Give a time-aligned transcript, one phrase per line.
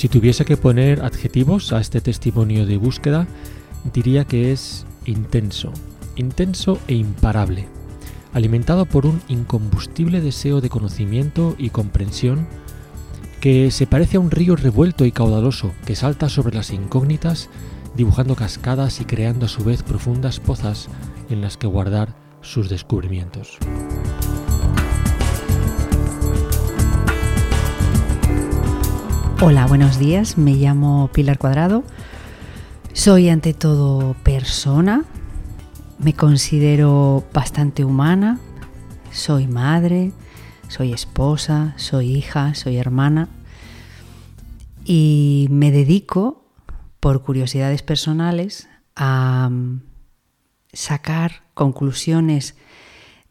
[0.00, 3.26] Si tuviese que poner adjetivos a este testimonio de búsqueda,
[3.92, 5.74] diría que es intenso,
[6.16, 7.68] intenso e imparable,
[8.32, 12.46] alimentado por un incombustible deseo de conocimiento y comprensión
[13.42, 17.50] que se parece a un río revuelto y caudaloso que salta sobre las incógnitas,
[17.94, 20.88] dibujando cascadas y creando a su vez profundas pozas
[21.28, 23.58] en las que guardar sus descubrimientos.
[29.42, 30.36] Hola, buenos días.
[30.36, 31.82] Me llamo Pilar Cuadrado.
[32.92, 35.06] Soy ante todo persona.
[35.98, 38.38] Me considero bastante humana.
[39.10, 40.12] Soy madre,
[40.68, 43.30] soy esposa, soy hija, soy hermana.
[44.84, 46.44] Y me dedico,
[47.00, 49.80] por curiosidades personales, a mm,
[50.74, 52.56] sacar conclusiones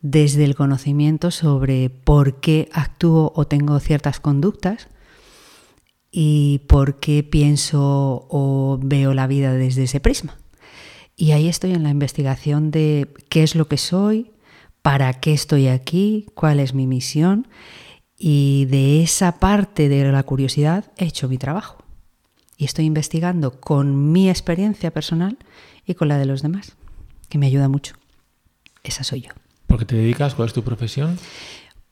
[0.02, 4.88] desde el conocimiento sobre por qué actúo o tengo ciertas conductas
[6.12, 10.38] y por qué pienso o veo la vida desde ese prisma.
[11.16, 14.32] Y ahí estoy en la investigación de qué es lo que soy,
[14.82, 17.48] para qué estoy aquí, cuál es mi misión
[18.18, 21.78] y de esa parte de la curiosidad he hecho mi trabajo.
[22.58, 25.38] Y estoy investigando con mi experiencia personal
[25.86, 26.76] y con la de los demás,
[27.30, 27.96] que me ayuda mucho.
[28.84, 29.30] Esa soy yo.
[29.68, 30.36] ¿Por qué te dedicas?
[30.36, 31.18] ¿Cuál es tu profesión?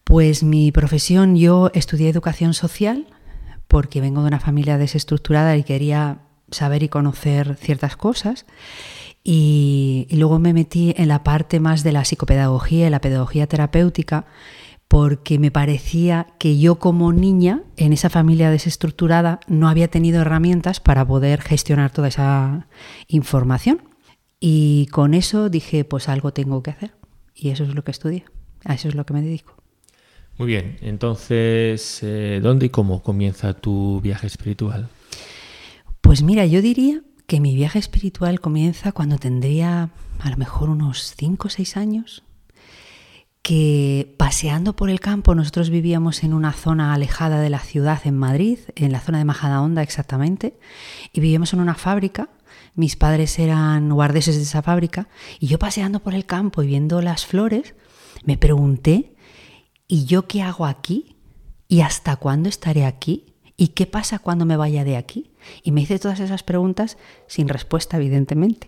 [0.04, 3.08] Pues mi profesión, yo estudié educación social,
[3.78, 8.48] porque vengo de una familia desestructurada y quería saber y conocer ciertas cosas.
[9.24, 14.26] Y, luego me metí en la parte más de la psicopedagogía y la pedagogía terapéutica
[14.88, 20.80] porque me parecía que yo como niña en esa familia desestructurada no había tenido herramientas
[20.80, 22.66] para poder gestionar toda esa
[23.08, 23.84] información.
[24.40, 26.96] Y con eso dije, pues algo tengo que hacer.
[27.36, 28.26] Y eso es lo que estudié,
[28.66, 29.57] a eso es lo que me dedico.
[30.38, 34.88] Muy bien, entonces, eh, ¿dónde y cómo comienza tu viaje espiritual?
[36.02, 39.90] Pues mira, yo diría que mi viaje espiritual comienza cuando tendría
[40.20, 42.24] a lo mejor unos 5 o 6 años,
[43.42, 48.18] que paseando por el campo, nosotros vivíamos en una zona alejada de la ciudad en
[48.18, 50.60] Madrid, en la zona de Majadahonda exactamente,
[51.14, 52.30] y vivíamos en una fábrica.
[52.76, 55.08] Mis padres eran guardeses de esa fábrica,
[55.40, 57.74] y yo paseando por el campo y viendo las flores,
[58.24, 59.16] me pregunté
[59.88, 61.16] ¿y yo qué hago aquí?
[61.68, 63.34] ¿Y hasta cuándo estaré aquí?
[63.58, 65.32] ¿Y qué pasa cuando me vaya de aquí?
[65.64, 68.68] Y me hice todas esas preguntas sin respuesta, evidentemente.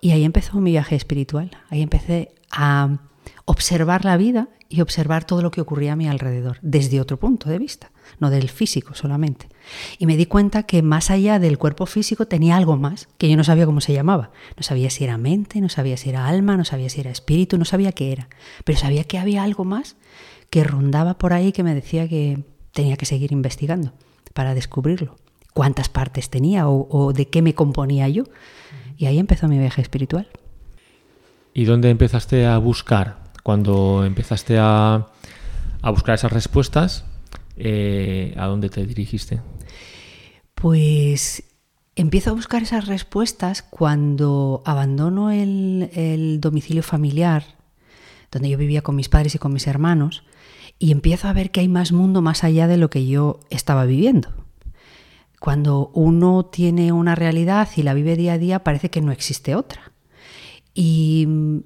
[0.00, 1.50] Y ahí empezó mi viaje espiritual.
[1.70, 2.98] Ahí empecé a
[3.44, 7.50] observar la vida y observar todo lo que ocurría a mi alrededor, desde otro punto
[7.50, 9.48] de vista, no del físico solamente.
[9.98, 13.36] Y me di cuenta que más allá del cuerpo físico tenía algo más, que yo
[13.36, 14.30] no sabía cómo se llamaba.
[14.56, 17.58] No sabía si era mente, no sabía si era alma, no sabía si era espíritu,
[17.58, 18.28] no sabía qué era.
[18.64, 19.96] Pero sabía que había algo más
[20.52, 23.94] que rondaba por ahí que me decía que tenía que seguir investigando
[24.34, 25.16] para descubrirlo.
[25.54, 28.24] Cuántas partes tenía o, de qué me componía yo.
[28.98, 30.28] Y ahí empezó mi viaje espiritual.
[31.54, 33.32] ¿Y dónde empezaste a buscar?
[33.42, 35.06] Cuando empezaste a,
[35.84, 37.06] buscar esas respuestas,
[37.56, 39.40] eh, ¿a dónde te dirigiste?
[40.54, 41.44] Pues
[41.96, 47.42] empiezo a buscar esas respuestas cuando abandono el domicilio familiar,
[48.30, 50.24] donde yo vivía con mis padres y con mis hermanos,
[50.82, 53.84] y empiezo a ver que hay más mundo más allá de lo que yo estaba
[53.84, 54.30] viviendo.
[55.38, 59.54] Cuando uno tiene una realidad y la vive día a día, parece que no existe
[59.54, 59.92] otra.
[60.74, 61.58] Y mm,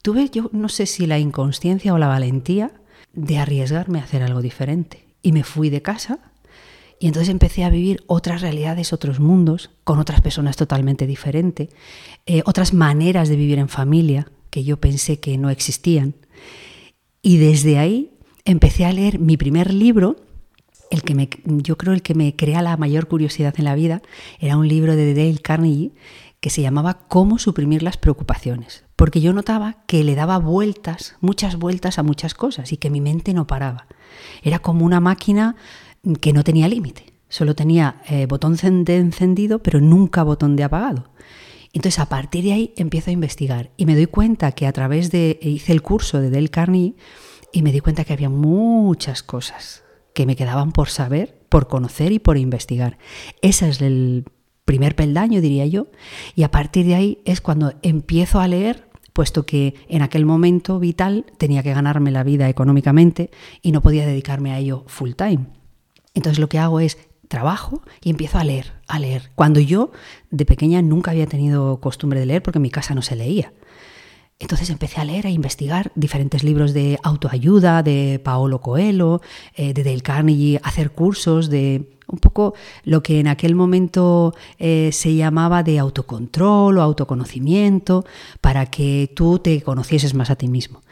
[0.00, 2.72] tuve yo no sé si la inconsciencia o la valentía
[3.12, 5.08] de arriesgarme a hacer algo diferente.
[5.20, 6.20] Y me fui de casa
[6.98, 11.68] y entonces empecé a vivir otras realidades, otros mundos, con otras personas totalmente diferentes,
[12.24, 16.14] eh, otras maneras de vivir en familia que yo pensé que no existían.
[17.20, 18.13] Y desde ahí
[18.44, 20.16] empecé a leer mi primer libro,
[20.90, 24.02] el que me, yo creo el que me crea la mayor curiosidad en la vida,
[24.38, 25.92] era un libro de Dale Carnegie
[26.40, 31.56] que se llamaba Cómo suprimir las preocupaciones, porque yo notaba que le daba vueltas, muchas
[31.56, 33.86] vueltas a muchas cosas y que mi mente no paraba.
[34.42, 35.56] Era como una máquina
[36.20, 41.08] que no tenía límite, solo tenía eh, botón de encendido pero nunca botón de apagado.
[41.72, 45.10] Entonces a partir de ahí empiezo a investigar y me doy cuenta que a través
[45.10, 46.94] de, hice el curso de Dale Carnegie,
[47.54, 52.10] y me di cuenta que había muchas cosas que me quedaban por saber, por conocer
[52.10, 52.98] y por investigar.
[53.42, 54.24] Ese es el
[54.64, 55.86] primer peldaño, diría yo,
[56.34, 60.80] y a partir de ahí es cuando empiezo a leer, puesto que en aquel momento
[60.80, 63.30] vital tenía que ganarme la vida económicamente
[63.62, 65.46] y no podía dedicarme a ello full time.
[66.12, 66.98] Entonces lo que hago es
[67.28, 69.30] trabajo y empiezo a leer, a leer.
[69.36, 69.92] Cuando yo
[70.32, 73.52] de pequeña nunca había tenido costumbre de leer porque en mi casa no se leía.
[74.40, 79.20] Entonces empecé a leer, a investigar diferentes libros de autoayuda, de Paolo Coelho,
[79.54, 82.54] eh, de Dale Carnegie, hacer cursos de un poco
[82.84, 88.04] lo que en aquel momento eh, se llamaba de autocontrol o autoconocimiento,
[88.40, 90.82] para que tú te conocieses más a ti mismo.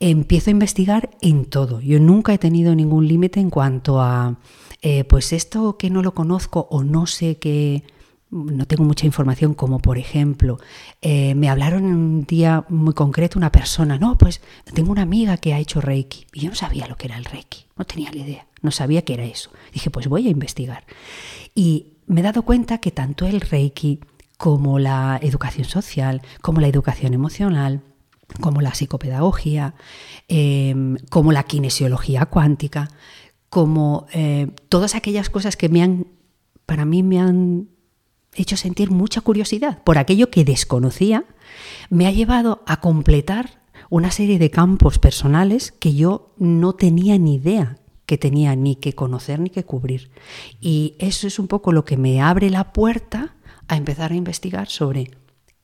[0.00, 1.80] Empiezo a investigar en todo.
[1.80, 4.38] Yo nunca he tenido ningún límite en cuanto a,
[4.82, 7.84] eh, pues esto que no lo conozco o no sé qué
[8.30, 10.58] no tengo mucha información, como por ejemplo,
[11.00, 14.40] eh, me hablaron un día muy concreto una persona, no, pues
[14.74, 17.24] tengo una amiga que ha hecho Reiki y yo no sabía lo que era el
[17.24, 19.50] Reiki, no tenía ni idea, no sabía qué era eso.
[19.72, 20.84] Dije, pues voy a investigar.
[21.54, 24.00] Y me he dado cuenta que tanto el Reiki
[24.36, 27.82] como la educación social, como la educación emocional,
[28.40, 29.74] como la psicopedagogía,
[30.28, 32.88] em, como la kinesiología cuántica,
[33.48, 36.06] como eh, todas aquellas cosas que me han,
[36.66, 37.68] para mí me han
[38.38, 41.24] hecho sentir mucha curiosidad por aquello que desconocía,
[41.90, 47.36] me ha llevado a completar una serie de campos personales que yo no tenía ni
[47.36, 50.10] idea que tenía ni que conocer ni que cubrir.
[50.62, 53.36] Y eso es un poco lo que me abre la puerta
[53.68, 55.10] a empezar a investigar sobre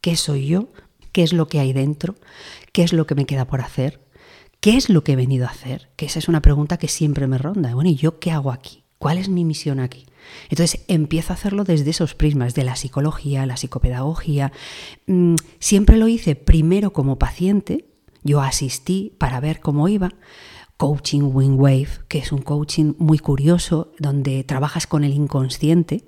[0.03, 0.69] qué soy yo,
[1.11, 2.17] qué es lo que hay dentro,
[2.73, 4.07] qué es lo que me queda por hacer,
[4.61, 7.27] qué es lo que he venido a hacer, que esa es una pregunta que siempre
[7.27, 7.75] me ronda.
[7.75, 8.84] Bueno, ¿y yo qué hago aquí?
[9.05, 10.07] ¿Cuál es mi misión aquí?
[10.49, 14.51] Entonces empiezo a hacerlo desde esos prismas de la psicología, la psicopedagogía.
[15.07, 17.85] Mm, siempre lo hice primero como paciente,
[18.23, 20.15] yo asistí para ver cómo iba.
[20.79, 26.07] Coaching Wing Wave, que es un coaching muy curioso donde trabajas con el inconsciente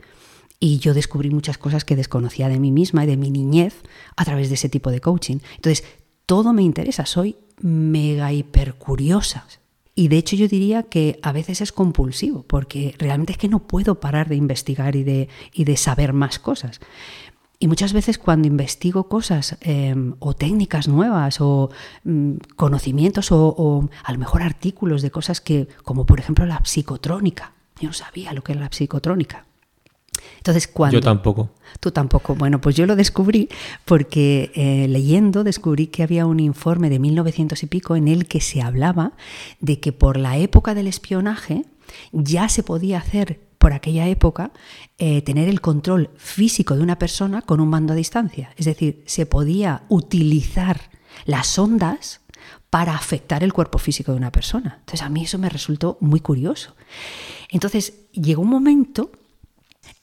[0.58, 3.74] y yo descubrí muchas cosas que desconocía de mí misma y de mi niñez
[4.16, 5.40] a través de ese tipo de coaching.
[5.56, 5.84] Entonces,
[6.24, 9.46] todo me interesa, soy mega hiper curiosa.
[9.98, 13.66] Y de hecho yo diría que a veces es compulsivo, porque realmente es que no
[13.66, 16.80] puedo parar de investigar y de, y de saber más cosas.
[17.58, 21.70] Y muchas veces cuando investigo cosas em, o técnicas nuevas o
[22.04, 27.54] mm, conocimientos o, a lo mejor artículos de cosas que, como por ejemplo la psicotrónica,
[27.80, 29.45] yo no sabía lo que era la psicotrónica.
[30.38, 30.98] Entonces, cuando...
[30.98, 31.50] Yo tampoco.
[31.80, 32.34] Tú tampoco.
[32.34, 33.48] Bueno, pues yo lo descubrí
[33.84, 38.40] porque eh, leyendo descubrí que había un informe de 1900 y pico en el que
[38.40, 39.12] se hablaba
[39.60, 41.64] de que por la época del espionaje
[42.12, 44.52] ya se podía hacer por aquella época
[44.98, 48.50] eh, tener el control físico de una persona con un mando a distancia.
[48.56, 50.90] Es decir, se podía utilizar
[51.24, 52.20] las ondas
[52.70, 54.76] para afectar el cuerpo físico de una persona.
[54.80, 56.74] Entonces a mí eso me resultó muy curioso.
[57.50, 59.10] Entonces llegó un momento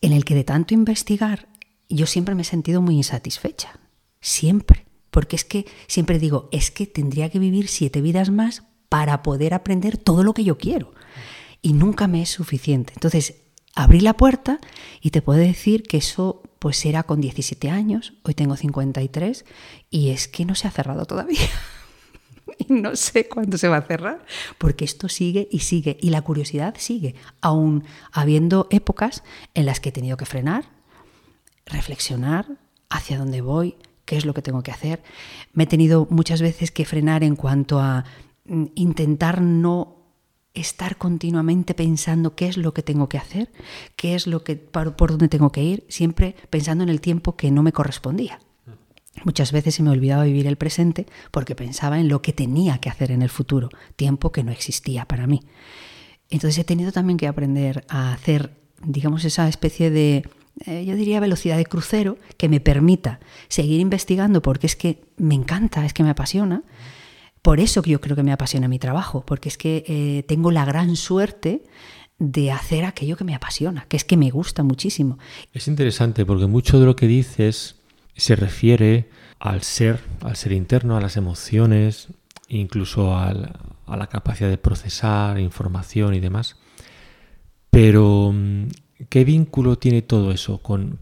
[0.01, 1.47] en el que de tanto investigar
[1.89, 3.79] yo siempre me he sentido muy insatisfecha.
[4.19, 4.85] Siempre.
[5.11, 9.53] Porque es que siempre digo, es que tendría que vivir siete vidas más para poder
[9.53, 10.93] aprender todo lo que yo quiero.
[11.61, 12.93] Y nunca me es suficiente.
[12.95, 13.35] Entonces,
[13.75, 14.59] abrí la puerta
[15.01, 19.45] y te puedo decir que eso pues era con 17 años, hoy tengo 53
[19.89, 21.39] y es que no se ha cerrado todavía.
[22.57, 24.25] y no sé cuándo se va a cerrar,
[24.57, 29.23] porque esto sigue y sigue, y la curiosidad sigue, aún habiendo épocas
[29.53, 30.65] en las que he tenido que frenar,
[31.65, 32.47] reflexionar
[32.89, 33.75] hacia dónde voy,
[34.05, 35.01] qué es lo que tengo que hacer.
[35.53, 38.05] Me he tenido muchas veces que frenar en cuanto a
[38.45, 39.97] mm, intentar no
[40.53, 43.51] estar continuamente pensando qué es lo que tengo que hacer,
[43.95, 47.35] qué es lo que por, por dónde tengo que ir, siempre pensando en el tiempo
[47.35, 48.39] que no me correspondía.
[49.23, 52.89] Muchas veces se me olvidaba vivir el presente porque pensaba en lo que tenía que
[52.89, 55.41] hacer en el futuro, tiempo que no existía para mí.
[56.29, 60.23] Entonces he tenido también que aprender a hacer, digamos, esa especie de,
[60.65, 65.35] eh, yo diría, velocidad de crucero que me permita seguir investigando porque es que me
[65.35, 66.63] encanta, es que me apasiona.
[67.43, 70.65] Por eso yo creo que me apasiona mi trabajo, porque es que eh, tengo la
[70.65, 71.63] gran suerte
[72.17, 75.19] de hacer aquello que me apasiona, que es que me gusta muchísimo.
[75.51, 77.75] Es interesante porque mucho de lo que dices
[78.15, 82.07] se refiere al ser, al ser interno, a las emociones,
[82.47, 86.57] incluso a la capacidad de procesar información y demás.
[87.73, 88.67] Pero, mm,
[89.09, 90.99] ¿qué vínculo tiene todo eso con,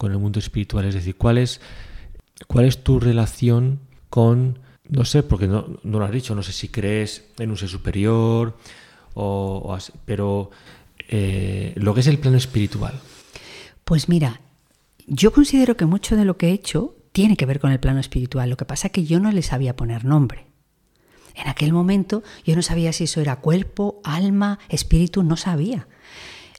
[0.00, 0.86] el mundo espiritual?
[0.86, 1.60] Es decir, ¿cuál es,
[2.46, 4.58] cuál es tu relación con,
[4.88, 8.56] no sé, porque no, lo has dicho, no sé si crees en un ser superior,
[9.12, 10.50] o, pero
[11.10, 12.98] eh, lo que es el plano espiritual?
[13.84, 14.40] Pues mira,
[15.06, 18.00] yo considero que mucho de lo que he hecho tiene que ver con el plano
[18.00, 18.50] espiritual.
[18.50, 20.46] Lo que pasa es que yo no le sabía poner nombre.
[21.34, 25.86] En aquel momento yo no sabía si eso era cuerpo, alma, espíritu, no sabía.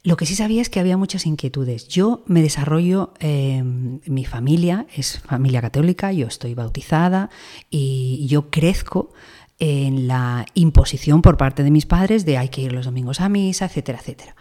[0.04, 1.88] Lo que sí sabía es que había muchas inquietudes.
[1.88, 7.30] Yo me desarrollo, eh, mi familia es familia católica, yo estoy bautizada
[7.70, 9.12] y yo crezco
[9.60, 13.28] en la imposición por parte de mis padres de hay que ir los domingos a
[13.28, 14.36] misa, etcétera, etcétera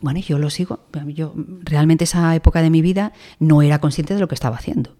[0.00, 0.80] bueno, yo lo sigo.
[1.06, 4.96] Yo realmente esa época de mi vida no era consciente de lo que estaba haciendo.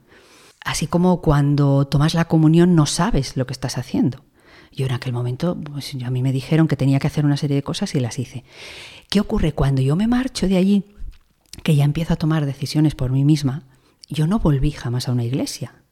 [0.64, 4.24] Así como cuando tomas la comunión no sabes lo que estás haciendo.
[4.72, 7.56] Yo en aquel momento, pues a mí me dijeron que tenía que hacer una serie
[7.56, 8.44] de cosas y las hice.
[9.08, 9.52] ¿Qué ocurre?
[9.52, 10.84] Cuando yo me marcho de allí,
[11.64, 13.64] que ya empiezo a tomar decisiones por mí misma,
[14.08, 15.82] yo no volví jamás a una iglesia.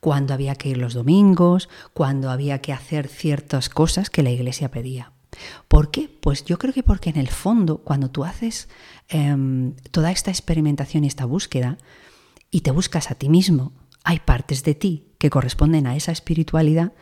[0.00, 4.70] Cuando había que ir los domingos, cuando había que hacer ciertas cosas que la iglesia
[4.70, 5.12] pedía.
[5.68, 6.08] ¿Por qué?
[6.20, 8.68] Pues yo creo que porque en el fondo, cuando tú haces
[9.08, 11.78] em, toda esta experimentación y esta búsqueda
[12.50, 13.72] y te buscas a ti mismo,
[14.04, 16.92] hay partes de ti que corresponden a esa espiritualidad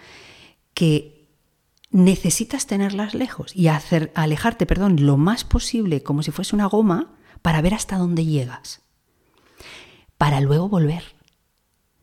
[0.75, 1.29] que
[1.91, 7.13] necesitas tenerlas lejos y hacer, alejarte, perdón, lo más posible como si fuese una goma
[7.43, 8.83] para ver hasta dónde llegas,
[10.17, 11.03] para luego volver.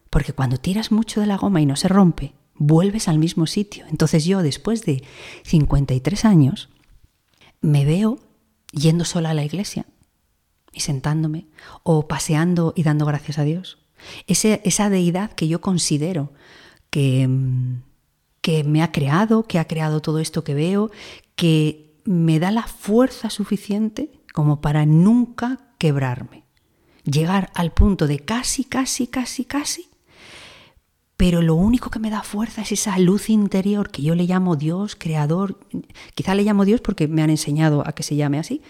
[0.09, 3.85] Porque cuando tiras mucho de la goma y no se rompe, vuelves al mismo sitio.
[3.89, 5.01] Entonces yo, después de
[5.43, 6.69] 53 años,
[7.61, 8.19] me veo
[8.71, 9.87] yendo sola a la iglesia
[10.71, 11.47] y sentándome,
[11.81, 13.79] o paseando y dando gracias a Dios.
[14.27, 16.31] esa deidad que yo considero
[16.89, 17.27] que,
[18.41, 20.91] que me ha creado, que ha creado todo esto que veo,
[21.35, 26.43] que me da la fuerza suficiente como para nunca quebrarme.
[27.03, 29.88] Llegar al punto de casi, casi, casi, casi
[31.19, 34.55] pero lo único que me da fuerza es esa luz interior que yo le llamo
[34.55, 35.59] Dios, creador,
[36.15, 38.61] quizá le llamo Dios porque me han enseñado a que se llame así.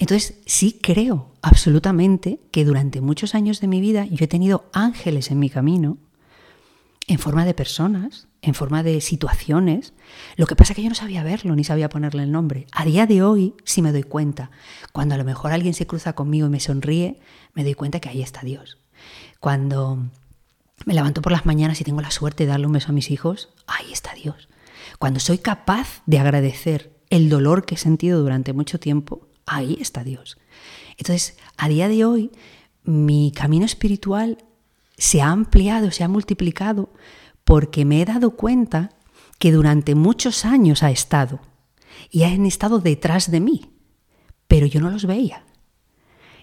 [0.00, 5.30] Entonces sí creo absolutamente que durante muchos años de mi vida yo he tenido ángeles
[5.30, 5.98] en mi camino,
[7.06, 9.92] en forma de personas, en forma de situaciones.
[10.34, 12.66] Lo que pasa es que yo no sabía verlo ni sabía ponerle el nombre.
[12.72, 14.50] A día de hoy sí me doy cuenta.
[14.92, 17.20] Cuando a lo mejor alguien se cruza conmigo y me sonríe,
[17.54, 18.78] me doy cuenta que ahí está Dios.
[19.38, 20.10] Cuando
[20.84, 23.10] me levanto por las mañanas y tengo la suerte de darle un beso a mis
[23.10, 24.48] hijos, ahí está Dios.
[24.98, 30.04] Cuando soy capaz de agradecer el dolor que he sentido durante mucho tiempo, ahí está
[30.04, 30.38] Dios.
[30.96, 32.30] Entonces, a día de hoy,
[32.84, 34.38] mi camino espiritual
[34.96, 36.92] se ha ampliado, se ha multiplicado,
[37.44, 38.90] porque me he dado cuenta
[39.38, 41.40] que durante muchos años ha estado
[42.10, 43.72] y han estado detrás de mí,
[44.46, 45.44] pero yo no los veía.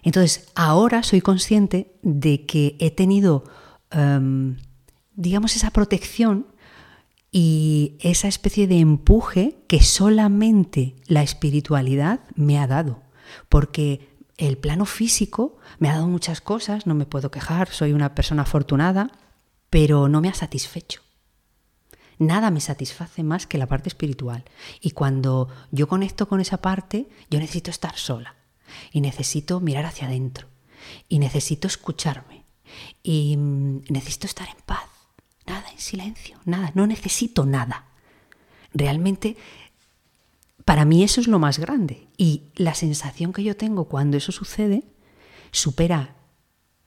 [0.04, 3.44] Entonces, ahora soy consciente de que he tenido
[3.92, 4.58] Em,
[5.16, 6.48] digamos, esa protección
[7.32, 13.04] y esa especie de empuje que solamente la espiritualidad me ha dado.
[13.50, 18.16] Porque el plano físico me ha dado muchas cosas, no me puedo quejar, soy una
[18.16, 19.12] persona afortunada,
[19.70, 21.02] pero no me ha satisfecho.
[22.18, 24.44] Nada me satisface más que la parte espiritual.
[24.82, 28.36] Y cuando yo conecto con esa parte, yo necesito estar sola
[28.92, 30.48] y necesito mirar hacia adentro
[31.08, 32.39] y necesito escucharme
[33.04, 34.86] y mm, necesito estar en paz,
[35.46, 37.86] nada en silencio, nada, no necesito nada.
[38.74, 39.38] Realmente,
[40.66, 44.32] para mí eso es lo más grande y la sensación que yo tengo cuando eso
[44.32, 44.84] sucede
[45.52, 46.16] supera,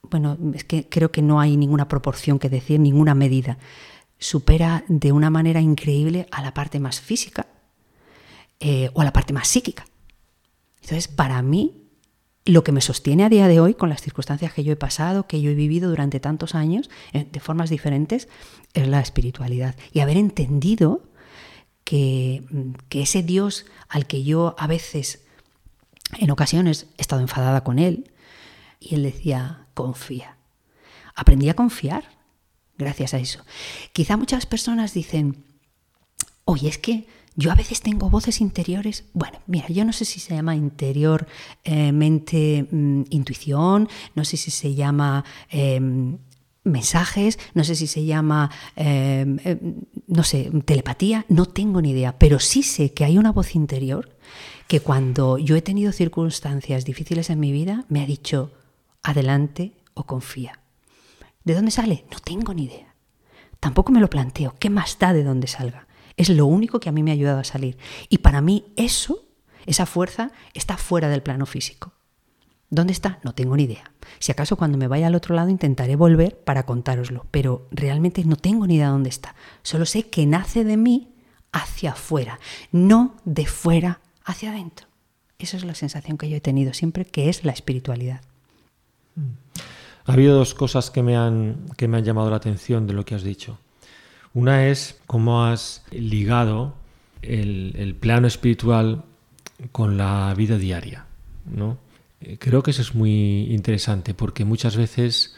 [0.03, 3.57] bueno, es que creo que no hay ninguna proporción que decir, ninguna medida,
[4.17, 7.47] supera de una manera increíble a la parte más física
[8.59, 9.85] eh, o a la parte más psíquica.
[10.81, 11.82] Entonces, para mí,
[12.45, 15.27] lo que me sostiene a día de hoy con las circunstancias que yo he pasado,
[15.27, 18.27] que yo he vivido durante tantos años, eh, de formas diferentes,
[18.73, 19.75] es la espiritualidad.
[19.93, 21.03] Y haber entendido
[21.83, 25.23] que, mm, que ese Dios al que yo a veces,
[26.17, 28.11] en ocasiones, he estado enfadada con él,
[28.79, 30.37] y él decía, confía.
[31.15, 32.03] Aprendí a confiar
[32.77, 33.45] gracias a eso.
[33.93, 35.45] Quizá muchas personas dicen,
[36.45, 40.19] oye, es que yo a veces tengo voces interiores, bueno, mira, yo no sé si
[40.19, 41.27] se llama interior,
[41.63, 46.17] eh, mente, mm, intuición, no sé si se llama em,
[46.63, 49.75] mensajes, no sé si se llama, em, em,
[50.07, 54.15] no sé, telepatía, no tengo ni idea, pero sí sé que hay una voz interior
[54.67, 58.51] que cuando yo he tenido circunstancias difíciles en mi vida me ha dicho,
[59.01, 60.59] adelante o confía.
[61.43, 62.05] ¿De dónde sale?
[62.11, 62.95] No tengo ni idea.
[63.59, 64.55] Tampoco me lo planteo.
[64.59, 65.87] ¿Qué más da de dónde salga?
[66.17, 67.77] Es lo único que a mí me ha ayudado a salir.
[68.09, 69.25] Y para mí eso,
[69.65, 71.93] esa fuerza, está fuera del plano físico.
[72.69, 73.19] ¿Dónde está?
[73.23, 73.91] No tengo ni idea.
[74.17, 78.35] Si acaso cuando me vaya al otro lado intentaré volver para contároslo, pero realmente no
[78.35, 79.35] tengo ni idea dónde está.
[79.61, 81.13] Solo sé que nace de mí
[81.51, 82.39] hacia afuera,
[82.71, 84.87] no de fuera hacia adentro.
[85.37, 88.21] Esa es la sensación que yo he tenido siempre, que es la espiritualidad.
[90.05, 93.05] Ha habido dos cosas que me han, que me han llamado la atención de lo
[93.05, 93.59] que has dicho.
[94.33, 96.75] Una es cómo has ligado
[97.21, 99.03] el, plano espiritual
[99.71, 101.05] con la vida diaria.
[101.45, 101.77] ¿no?
[102.21, 105.35] Eh, creo que eso es muy interesante porque muchas veces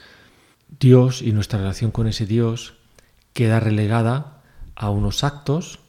[0.80, 2.76] Dios y nuestra relación con ese Dios
[3.34, 4.42] queda relegada
[4.76, 5.80] a unos actos.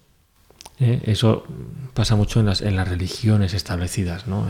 [0.80, 1.00] ¿eh?
[1.04, 1.44] Eso
[1.94, 4.26] pasa mucho en las, religiones establecidas.
[4.26, 4.48] ¿no?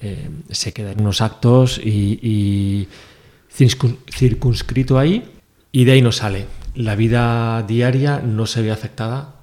[0.00, 2.88] Eh, se queda en unos actos y, y
[3.50, 5.30] circunscrito ahí
[5.70, 9.34] y de ahí no sale la vida diaria no se ve afectada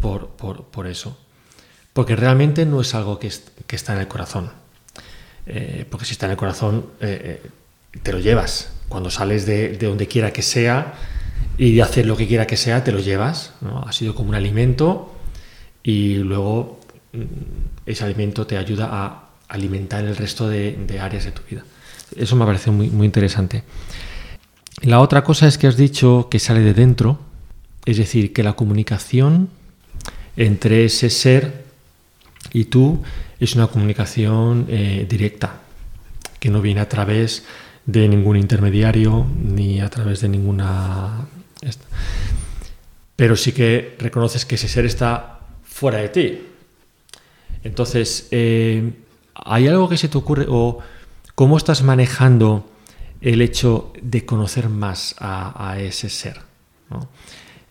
[0.00, 1.18] por, eso.
[1.92, 4.50] Porque realmente no es algo que, está en el corazón.
[5.46, 7.50] Eh, porque si está en el corazón, eh, eh,
[8.02, 8.72] te lo llevas.
[8.88, 10.94] Cuando sales de, donde quiera que sea
[11.56, 13.54] y de hacer lo que quiera que sea, te lo llevas.
[13.86, 15.14] Ha sido como un alimento
[15.82, 16.80] y luego
[17.12, 17.22] mm,
[17.86, 21.64] ese alimento te ayuda a alimentar el resto de, áreas de tu vida.
[22.16, 23.64] Eso me parece muy, muy interesante.
[24.82, 27.18] La otra cosa es que has dicho que sale de dentro,
[27.84, 29.48] es decir, que la comunicación
[30.36, 31.64] entre ese ser
[32.52, 33.02] y tú
[33.40, 35.60] es una comunicación eh, directa,
[36.38, 37.44] que no viene a través
[37.86, 41.26] de ningún intermediario ni a través de ninguna...
[43.16, 46.40] Pero sí que reconoces que ese ser está fuera de ti.
[47.64, 48.92] Entonces, eh,
[49.34, 50.78] ¿hay algo que se te ocurre o
[51.34, 52.70] cómo estás manejando
[53.20, 56.40] el hecho de conocer más a, ese ser?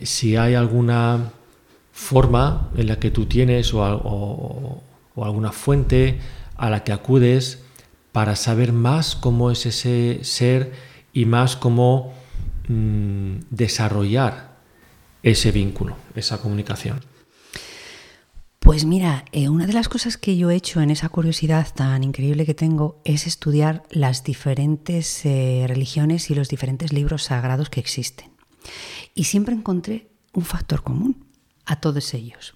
[0.01, 1.31] Si hay alguna
[1.91, 4.83] forma en la que tú tienes o,
[5.15, 6.19] alguna fuente
[6.55, 7.63] a la que acudes
[8.11, 10.73] para saber más cómo es ese ser
[11.13, 12.13] y más cómo
[12.67, 14.57] mm, desarrollar
[15.23, 17.01] ese vínculo, esa comunicación.
[18.77, 22.03] Pues mira, eh, una de las cosas que yo he hecho en esa curiosidad tan
[22.03, 27.79] increíble que tengo es estudiar las diferentes eh, religiones y los diferentes libros sagrados que
[27.79, 28.29] existen.
[29.15, 31.25] Y siempre encontré un factor común
[31.65, 32.53] a todos ellos.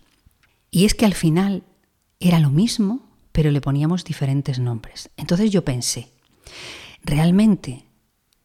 [0.69, 1.63] Y es que al final
[2.19, 5.09] era lo mismo, pero le poníamos diferentes nombres.
[5.17, 6.09] Entonces yo pensé,
[7.03, 7.83] realmente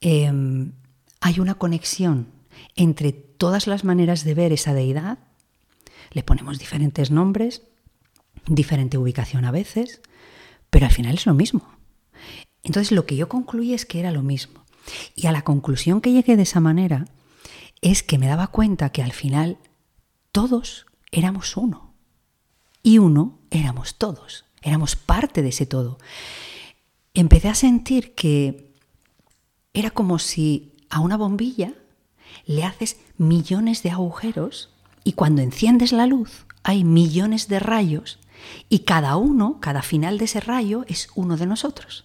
[0.01, 0.73] em,
[1.21, 2.29] hay una conexión
[2.75, 5.19] entre todas las maneras de ver esa deidad,
[6.17, 7.61] le ponemos diferentes nombres,
[8.47, 10.01] diferente ubicación a veces,
[10.71, 11.69] pero al final es lo mismo.
[12.63, 14.65] Entonces lo que yo concluí es que era lo mismo.
[15.15, 17.05] Y a la conclusión que llegué de esa manera
[17.83, 19.59] es que me daba cuenta que al final
[20.33, 21.93] todos éramos uno.
[22.83, 25.99] Y uno éramos todos, éramos parte de ese todo.
[27.13, 28.73] Empecé a sentir que
[29.75, 31.75] era como si a una bombilla
[32.47, 34.71] le haces millones de agujeros
[35.07, 38.19] y cuando enciendes la luz hay millones de rayos
[38.69, 42.05] y cada uno, cada final de ese rayo es uno de nosotros.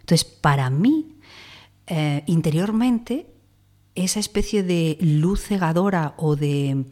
[0.00, 1.16] Entonces, para mí,
[1.86, 3.26] eh, interiormente,
[3.94, 6.84] esa especie de luz cegadora o de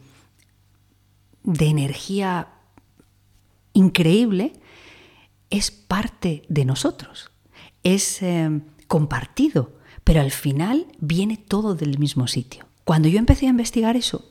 [1.43, 2.47] de energía
[3.73, 4.53] increíble
[5.49, 7.31] es parte de nosotros,
[7.83, 12.65] es eh, compartido, pero al final viene todo del mismo sitio.
[12.83, 14.29] Cuando yo empecé a investigar eso,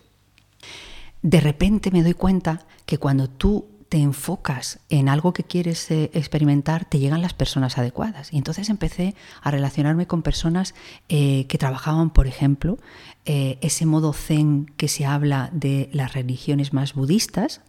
[1.22, 6.10] de repente me doy cuenta que cuando tú te enfocas en algo que quieres eh,
[6.14, 8.32] experimentar, te llegan las personas adecuadas.
[8.32, 10.74] Y entonces empecé a relacionarme con personas
[11.10, 12.78] eh, que trabajaban, por ejemplo,
[13.26, 17.60] eh, ese modo zen que se habla de las religiones más budistas,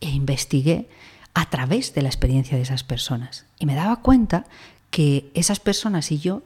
[0.00, 0.88] e investigué
[1.34, 3.46] a través de la experiencia de esas personas.
[3.58, 4.44] Y me daba cuenta
[4.90, 6.42] que esas personas y yo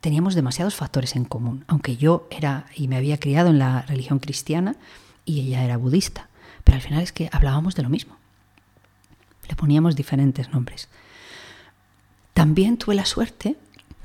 [0.00, 4.20] teníamos demasiados factores en común, aunque yo era y me había criado en la religión
[4.20, 4.76] cristiana
[5.26, 6.30] y ella era budista.
[6.64, 8.16] Pero al final es que hablábamos de lo mismo.
[9.48, 10.88] Le poníamos diferentes nombres.
[12.32, 13.56] También tuve la suerte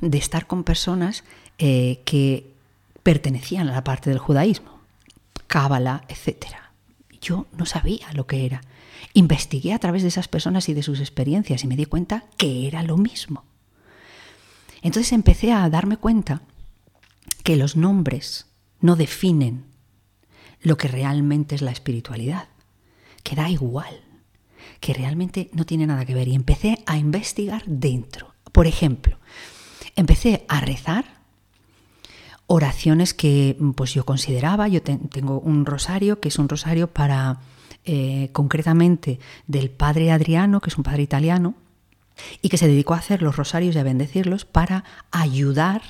[0.02, 1.24] de estar con personas
[1.58, 2.54] eh, que
[3.04, 4.80] pertenecían a la parte del judaísmo,
[5.48, 6.48] cábala, etc.
[7.22, 8.62] Yo no sabía lo que era.
[9.14, 12.68] Investigué a través de esas personas y de sus experiencias y me di cuenta que
[12.68, 13.44] era lo mismo.
[14.82, 16.42] Entonces empecé a darme cuenta
[17.44, 18.48] que los nombres
[18.80, 19.66] no definen
[20.62, 22.47] lo que realmente es la espiritualidad
[23.24, 24.02] que da igual,
[24.80, 26.28] que realmente no tiene nada que ver.
[26.28, 28.34] Y empecé a investigar dentro.
[28.52, 29.17] Por ejemplo,
[29.95, 31.21] empecé a rezar
[32.47, 37.39] oraciones que pues yo consideraba, yo tengo un rosario que es un rosario para
[37.86, 41.56] eh, concretamente del padre Adriano, que es un padre italiano,
[42.41, 45.82] y que se dedicó a hacer los rosarios y a bendecirlos para ayudar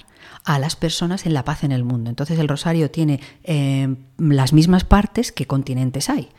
[0.44, 2.10] a las personas en la paz en el mundo.
[2.10, 6.30] Entonces el rosario tiene eh, las mismas partes que continentes hay.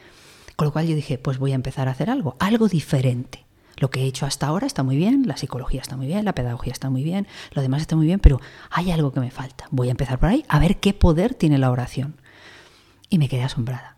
[0.57, 3.47] Con lo cual yo dije, pues voy a empezar a hacer algo, algo diferente.
[3.77, 6.35] Lo que he hecho hasta ahora está muy bien, la psicología está muy bien, la
[6.35, 9.67] pedagogía está muy bien, lo demás está muy bien, pero hay algo que me falta.
[9.71, 12.21] Voy a empezar por ahí a ver qué poder tiene la oración.
[13.09, 13.97] Y me quedé asombrada.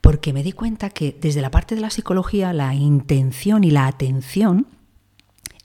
[0.00, 3.86] Porque me di cuenta que desde la parte de la psicología la intención y la
[3.86, 4.66] atención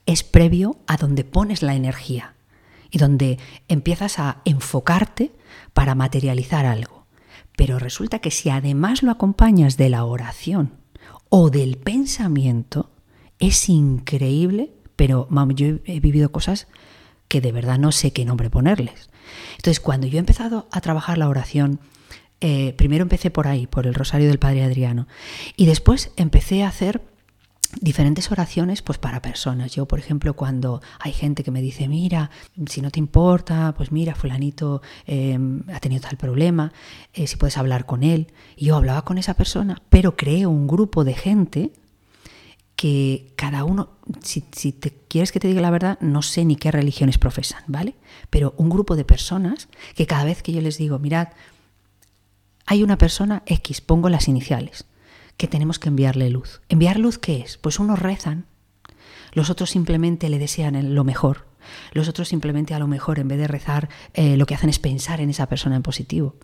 [0.06, 2.34] es previo a donde pones la energía
[2.90, 5.32] y donde empiezas a enfocarte
[5.72, 7.06] para materializar algo.
[7.56, 10.74] Pero resulta que si además lo acompañas de la oración
[11.28, 12.90] o del pensamiento,
[13.38, 16.66] es increíble, pero yo he vivido cosas
[17.28, 19.10] que de verdad no sé qué nombre ponerles.
[19.56, 21.80] Entonces, cuando yo he empezado a trabajar la oración,
[22.40, 25.06] eh, primero empecé por ahí, por el Rosario del Padre Adriano,
[25.56, 27.02] y después empecé a hacer
[27.80, 29.72] diferentes oraciones pues para personas.
[29.72, 32.30] Yo, por ejemplo, cuando hay gente que me dice, mira,
[32.66, 36.72] si no te importa, pues mira, fulanito em, ha tenido tal problema,
[37.12, 38.32] eh, si puedes hablar con él.
[38.56, 41.72] Yo hablaba con esa persona, pero creo un grupo de gente
[42.74, 43.90] que cada uno,
[44.22, 47.64] si, si, te quieres que te diga la verdad, no sé ni qué religiones profesan,
[47.66, 47.96] ¿vale?
[48.30, 51.30] Pero un grupo de personas que cada vez que yo les digo, mirad,
[52.66, 54.84] hay una persona X, pongo las iniciales,
[55.38, 56.60] que tenemos que enviarle luz.
[56.68, 57.56] ¿Enviar luz qué es?
[57.56, 58.44] Pues unos rezan,
[59.32, 61.46] los otros simplemente le desean lo mejor,
[61.92, 64.78] los otros simplemente a lo mejor en vez de rezar eh, lo que hacen es
[64.78, 66.36] pensar en esa persona en positivo.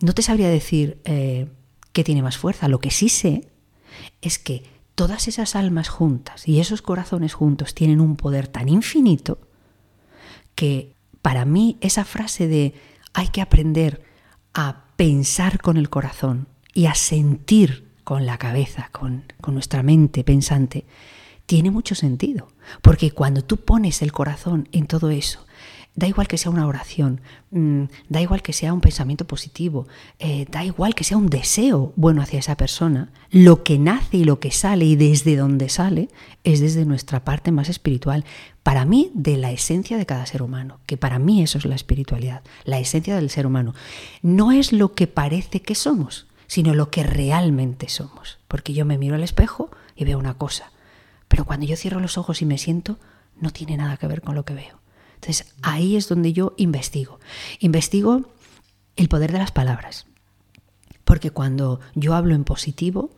[0.00, 1.48] No te sabría decir eh,
[1.92, 3.48] qué tiene más fuerza, lo que sí sé
[4.20, 4.64] es que
[4.96, 9.38] todas esas almas juntas y esos corazones juntos tienen un poder tan infinito
[10.56, 12.74] que para mí esa frase de
[13.14, 14.02] hay que aprender
[14.54, 20.24] a pensar con el corazón y a sentir con la cabeza, con, con, nuestra mente
[20.24, 20.84] pensante,
[21.46, 22.48] tiene mucho sentido.
[22.80, 25.44] Porque cuando tú pones el corazón en todo eso
[25.94, 29.86] Da igual que sea una oración, mm, da igual que sea un pensamiento positivo,
[30.18, 34.24] eh, da igual que sea un deseo bueno hacia esa persona, lo que nace y
[34.24, 36.08] lo que sale y desde donde sale
[36.44, 38.24] es desde nuestra parte más espiritual,
[38.62, 41.74] para mí de la esencia de cada ser humano, que para mí eso es la
[41.74, 43.74] espiritualidad, la esencia del ser humano.
[44.22, 48.98] No es lo que parece que somos, sino lo que realmente somos, porque yo me
[48.98, 50.70] miro al espejo y veo una cosa,
[51.26, 52.98] pero cuando yo cierro los ojos y me siento,
[53.40, 54.78] no tiene nada que ver con lo que veo.
[55.14, 57.20] Entonces ahí es donde yo investigo.
[57.58, 58.26] Investigo
[58.96, 60.04] el poder de las palabras.
[61.04, 63.08] Porque cuando yo hablo en positivo,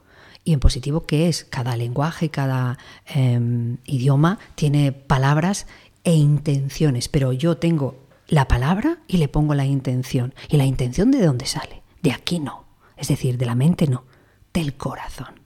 [0.45, 5.67] y en positivo qué es, cada lenguaje, cada em, idioma tiene palabras
[6.05, 7.97] e intenciones, pero yo tengo
[8.29, 10.35] la palabra y le pongo la intención.
[10.49, 11.83] ¿Y la intención de dónde sale?
[12.01, 12.64] De aquí no.
[12.97, 14.05] Es decir, de la mente no,
[14.53, 15.41] del corazón.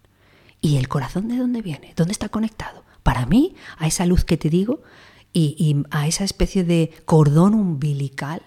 [0.61, 1.93] ¿Y el corazón de dónde viene?
[1.97, 2.85] ¿Dónde está conectado?
[3.03, 4.83] Para mí, a esa luz que te digo,
[5.33, 8.43] y, a esa especie de cordón umbilical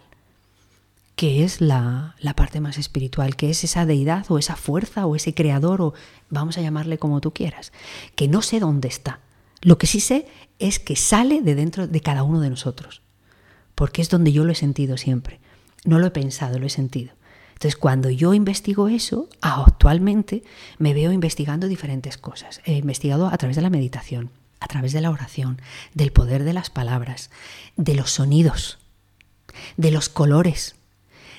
[1.16, 5.16] que es la, la, parte más espiritual, que es esa deidad o esa fuerza o
[5.16, 5.94] ese creador o
[6.30, 7.72] vamos a llamarle como tú quieras,
[8.16, 9.20] que no sé dónde está.
[9.62, 10.26] Lo que sí sé
[10.58, 13.04] es que sale de dentro de cada uno de nosotros,
[13.76, 15.40] porque es donde yo lo he sentido siempre.
[15.86, 17.14] No lo he pensado, lo he sentido.
[17.62, 20.42] Entonces, cuando yo investigo eso, actualmente
[20.80, 22.60] me veo investigando diferentes cosas.
[22.66, 25.62] He investigado a través de la meditación, a través de la oración,
[25.94, 27.30] del poder de las palabras,
[27.78, 28.80] de los sonidos,
[29.78, 30.74] de los colores,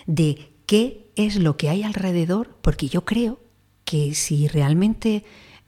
[0.06, 3.40] de qué es lo que hay alrededor, porque yo creo
[3.84, 5.24] que si realmente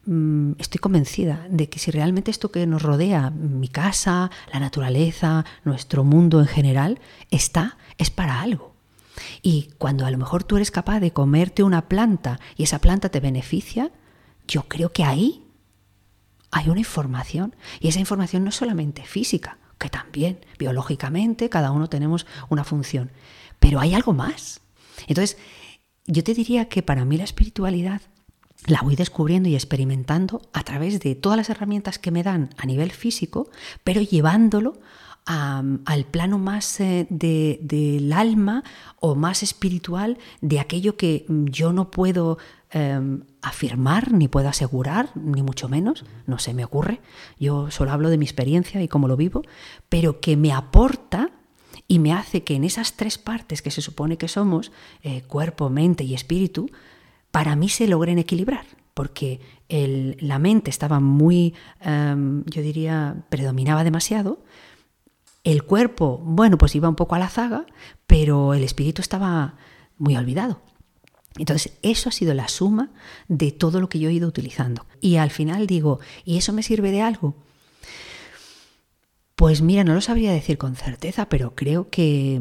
[0.06, 5.44] mm, estoy convencida de que si realmente esto que nos rodea, mi casa, la naturaleza,
[5.64, 7.00] nuestro mundo en general,
[7.32, 8.73] está, es para algo.
[9.42, 13.09] Y cuando a lo mejor tú eres capaz de comerte una planta y esa planta
[13.09, 13.92] te beneficia,
[14.46, 15.46] yo creo que ahí
[16.50, 21.88] hay una información y esa información no es solamente física, que también biológicamente cada uno
[21.88, 23.11] tenemos una función,
[23.59, 24.61] pero hay algo más.
[25.07, 25.37] Entonces,
[26.07, 28.03] yo te diría que para mí la espiritualidad
[28.66, 32.66] la voy descubriendo y experimentando a través de todas las herramientas que me dan a
[32.66, 33.50] nivel físico,
[33.83, 34.79] pero llevándolo
[35.27, 38.62] al plano más eh, del alma
[39.00, 42.37] o más espiritual de aquello que yo no puedo
[42.77, 47.00] Em, afirmar, ni puedo asegurar, ni mucho menos, no se me ocurre.
[47.38, 49.42] Yo solo hablo de mi experiencia y cómo lo vivo,
[49.88, 51.31] pero que me aporta
[51.87, 54.72] y me hace que en esas tres partes que se supone que somos,
[55.05, 56.68] eh, cuerpo, mente y espíritu,
[57.34, 64.44] para mí se logren equilibrar, porque la mente estaba muy, em, yo diría, predominaba demasiado,
[65.42, 67.66] el cuerpo, bueno, pues iba un poco a la zaga,
[68.06, 69.56] pero el espíritu estaba
[69.98, 70.62] muy olvidado.
[71.36, 72.92] Entonces, eso ha sido la suma
[73.26, 74.86] de todo lo que yo he ido utilizando.
[75.00, 77.34] Y al final digo, ¿y eso me sirve de algo?
[79.34, 82.40] Pues mira, no lo sabría decir con certeza, pero creo que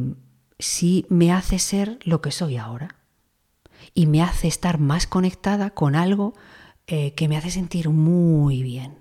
[0.60, 3.03] sí me hace ser lo que soy ahora.
[3.94, 6.34] Y me hace estar más conectada con algo
[6.88, 9.00] eh, que me hace sentir muy bien.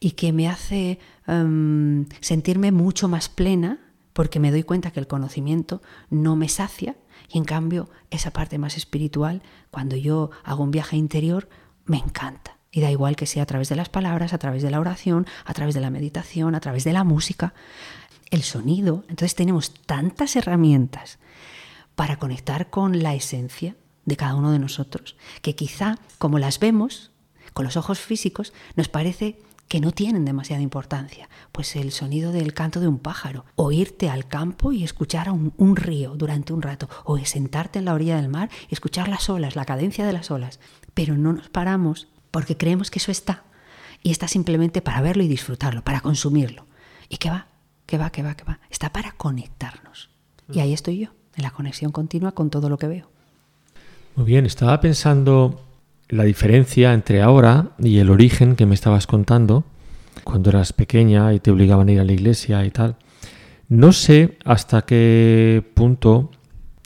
[0.00, 3.80] Y que me hace em, sentirme mucho más plena
[4.12, 6.96] porque me doy cuenta que el conocimiento no me sacia,
[7.28, 11.48] y en cambio, esa parte más espiritual, cuando yo hago un viaje interior,
[11.84, 12.58] me encanta.
[12.70, 15.26] Y da igual que sea a través de las palabras, a través de la oración,
[15.44, 17.54] a través de la meditación, a través de la música,
[18.30, 19.04] el sonido.
[19.08, 21.18] Entonces tenemos tantas herramientas
[21.94, 27.12] para conectar con la esencia de cada uno de nosotros, que quizá como las vemos
[27.52, 29.38] con los ojos físicos, nos parece
[29.68, 31.28] que no tienen demasiada importancia.
[31.50, 35.54] Pues el sonido del canto de un pájaro, o irte al campo y escuchar un,
[35.56, 39.30] un río durante un rato, o sentarte en la orilla del mar y escuchar las
[39.30, 40.60] olas, la cadencia de las olas.
[40.94, 43.44] Pero no nos paramos porque creemos que eso está.
[44.02, 46.66] Y está simplemente para verlo y disfrutarlo, para consumirlo.
[47.08, 47.46] ¿Y qué va?
[47.86, 48.10] ¿Qué va?
[48.10, 48.34] ¿Qué va?
[48.34, 48.60] ¿Qué va?
[48.68, 50.10] Está para conectarnos.
[50.52, 53.11] Y ahí estoy yo, en la conexión continua con todo lo que veo.
[54.14, 55.62] Muy bien, estaba pensando
[56.10, 59.64] la diferencia entre ahora y el origen que me estabas contando,
[60.22, 62.96] cuando eras pequeña y te obligaban a ir a la iglesia y tal.
[63.70, 66.30] No sé hasta qué punto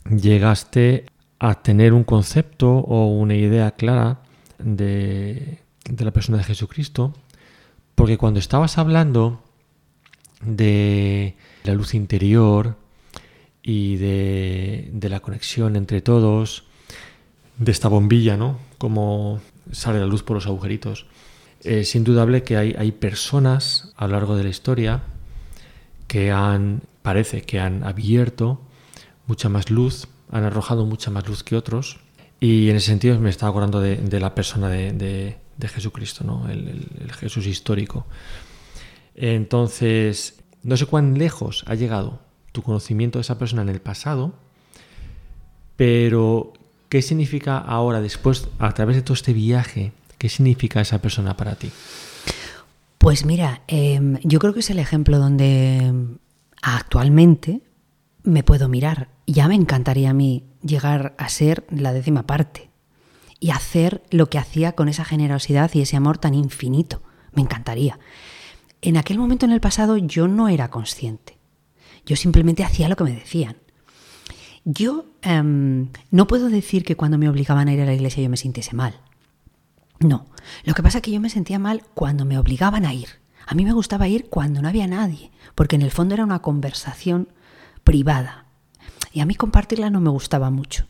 [0.08, 1.06] llegaste
[1.40, 4.20] a tener un concepto o una idea clara
[4.60, 5.58] de,
[5.90, 7.12] de la persona de Jesucristo,
[7.96, 9.42] porque cuando estabas hablando
[10.42, 11.34] de
[11.64, 12.76] la luz interior
[13.64, 16.65] y de, de la conexión entre todos,
[17.58, 18.58] de esta bombilla, ¿no?
[18.78, 19.40] Como
[19.72, 21.06] sale la luz por los agujeritos.
[21.62, 25.02] Es indudable que hay, hay personas a lo largo de la historia
[26.06, 28.60] que han, parece que han abierto
[29.26, 31.98] mucha más luz, han arrojado mucha más luz que otros.
[32.38, 36.48] Y en ese sentido me estaba acordando de, la persona de, Jesucristo, ¿no?
[36.48, 38.06] El, el, Jesús histórico.
[39.14, 42.20] Entonces, no sé cuán lejos ha llegado
[42.52, 44.34] tu conocimiento de esa persona en el pasado,
[45.76, 46.52] pero
[46.88, 51.56] ¿Qué significa ahora, después, a través de todo este viaje, qué significa esa persona para
[51.56, 51.70] ti?
[52.98, 55.92] Pues mira, em, yo creo que es el ejemplo donde
[56.62, 57.60] actualmente
[58.22, 59.08] me puedo mirar.
[59.26, 62.70] Ya me encantaría a mí llegar a ser la décima parte
[63.38, 67.02] y hacer lo que hacía con esa generosidad y ese amor tan infinito.
[67.32, 67.98] Me encantaría.
[68.82, 71.38] En aquel momento en el pasado yo no era consciente.
[72.04, 73.56] Yo simplemente hacía lo que me decían.
[74.68, 78.28] Yo em, no puedo decir que cuando me obligaban a ir a la iglesia yo
[78.28, 78.98] me sintiese mal.
[80.00, 80.26] No,
[80.64, 83.06] lo que pasa es que yo me sentía mal cuando me obligaban a ir.
[83.46, 86.40] A mí me gustaba ir cuando no había nadie, porque en el fondo era una
[86.42, 87.28] conversación
[87.84, 88.46] privada.
[89.12, 90.86] Y a mí compartirla no me gustaba mucho.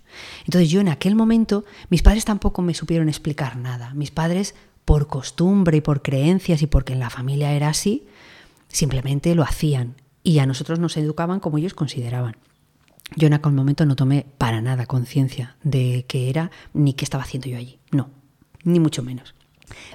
[0.47, 3.93] Entonces yo en aquel momento, mis padres tampoco me supieron explicar nada.
[3.93, 4.55] Mis padres,
[4.87, 8.07] por costumbre y por creencias y porque en la familia era así,
[8.69, 9.97] simplemente lo hacían.
[10.23, 12.37] Y a nosotros nos educaban como ellos consideraban.
[13.15, 17.23] Yo en aquel momento no tomé para nada conciencia de qué era ni qué estaba
[17.23, 17.79] haciendo yo allí.
[17.93, 18.11] No,
[18.65, 19.35] ni mucho menos.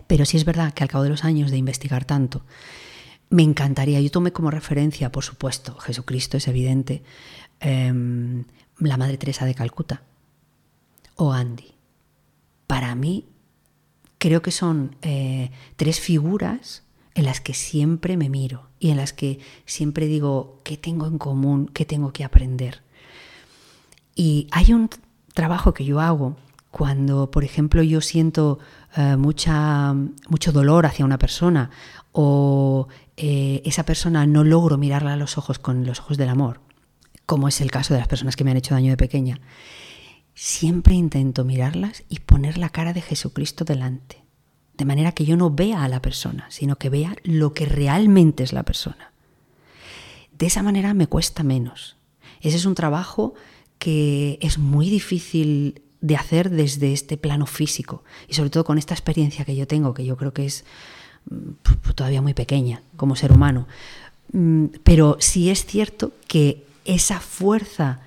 [0.08, 2.45] Pero sí es verdad que al cabo de los años de investigar tanto,
[3.30, 7.04] me encantaría, yo tomé como referencia, por supuesto, Jesucristo es evidente,
[7.60, 8.45] em,
[8.80, 10.04] la Madre Teresa de Calcuta
[11.15, 11.71] o Andy.
[12.67, 13.26] Para mí,
[14.17, 16.84] creo que son eh, tres figuras
[17.15, 21.17] en las que siempre me miro y en las que siempre digo, ¿qué tengo en
[21.17, 21.69] común?
[21.74, 22.82] ¿Qué tengo que aprender?
[24.15, 24.89] Y hay un
[25.34, 26.36] trabajo que yo hago
[26.71, 28.60] cuando, por ejemplo, yo siento
[28.95, 29.93] eh, mucha,
[30.30, 31.69] mucho dolor hacia una persona
[32.13, 36.62] o eh, esa persona no logro mirarla a los ojos con los ojos del amor,
[37.26, 39.39] como es el caso de las personas que me han hecho daño de pequeña,
[40.34, 44.24] siempre intento mirarlas y poner la cara de Jesucristo delante,
[44.78, 48.43] de manera que yo no vea a la persona, sino que vea lo que realmente
[48.43, 49.12] es la persona.
[50.32, 51.97] De esa manera me cuesta menos.
[52.41, 53.36] Ese es un trabajo
[53.82, 58.94] que es muy difícil de hacer desde este plano físico y sobre todo con esta
[58.94, 60.65] experiencia que yo tengo, que yo creo que es
[61.32, 63.67] mm, todavía muy pequeña como ser humano.
[64.34, 68.02] Mm, pero sí es cierto que esa fuerza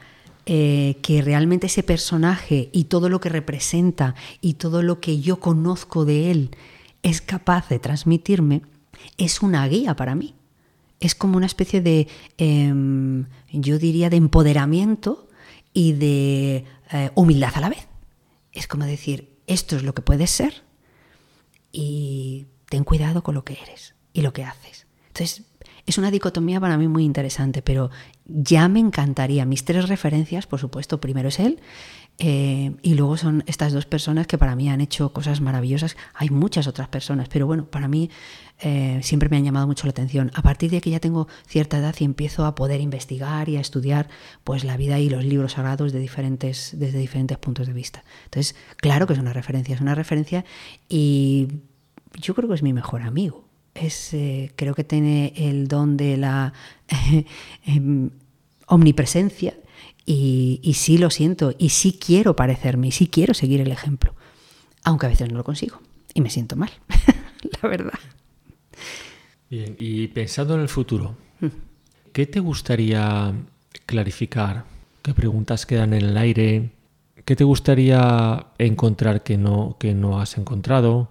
[0.47, 5.41] eh, que realmente ese personaje y todo lo que representa y todo lo que yo
[5.41, 6.51] conozco de él
[7.03, 8.63] es capaz de transmitirme,
[9.19, 10.35] es una guía para mí.
[11.01, 12.07] Es como una especie de,
[12.39, 15.24] em, yo diría, de empoderamiento
[15.75, 17.89] y de eh, humildad a la vez.
[18.53, 20.63] Es como decir, esto es lo que puedes ser
[21.73, 24.87] y ten cuidado con lo que eres y lo que haces.
[25.09, 25.43] Entonces,
[25.87, 27.91] es una dicotomía para mí muy interesante, pero
[28.25, 29.45] ya me encantaría.
[29.45, 31.61] Mis tres referencias, por supuesto, primero es él,
[32.19, 35.97] eh, y luego son estas dos personas que para mí han hecho cosas maravillosas.
[36.15, 38.11] Hay muchas otras personas, pero bueno, para mí
[38.61, 40.31] eh, siempre me han llamado mucho la atención.
[40.35, 43.61] A partir de que ya tengo cierta edad y empiezo a poder investigar y a
[43.61, 44.09] estudiar
[44.45, 48.05] pues la vida y los libros sagrados de diferentes, desde diferentes puntos de vista.
[48.25, 50.45] Entonces, claro que es una referencia, es una referencia
[50.89, 51.49] y
[52.15, 53.45] yo creo que es mi mejor amigo.
[53.75, 56.53] Es, eh, creo que tiene el don de la
[57.67, 58.11] em,
[58.67, 59.55] omnipresencia
[60.07, 64.15] y, sí lo siento, y sí quiero parecerme, y sí quiero seguir el ejemplo,
[64.83, 65.81] aunque a veces no lo consigo
[66.13, 66.71] y me siento mal,
[67.63, 67.99] la verdad.
[69.55, 71.47] Bien, y pensando en el futuro, mm.
[72.13, 73.33] ¿qué te gustaría
[73.87, 74.65] clarificar?
[75.01, 76.73] ¿Qué preguntas quedan en el aire?
[77.25, 81.09] ¿Qué te gustaría encontrar que no, que no has encontrado?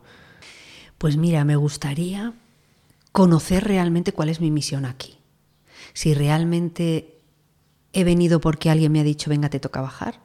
[0.97, 2.33] Pues mira, me gustaría
[3.13, 5.15] conocer realmente cuál es mi misión aquí.
[5.93, 7.21] Si realmente
[7.93, 10.19] he venido porque alguien me ha dicho, venga, te toca bajar,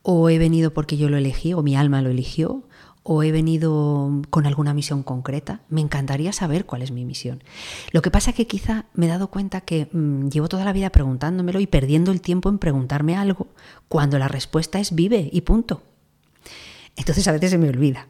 [0.00, 2.62] o he venido porque yo lo elegí, o mi alma lo eligió,
[3.02, 5.62] o he venido con alguna misión concreta.
[5.68, 7.42] Me encantaría saber cuál es mi misión.
[7.92, 10.72] Lo que pasa es que quizá me he dado cuenta que mm, llevo toda la
[10.72, 13.48] vida preguntándomelo y perdiendo el tiempo en preguntarme algo
[13.88, 15.82] cuando la respuesta es vive y punto.
[16.96, 18.06] Entonces a veces se me olvida.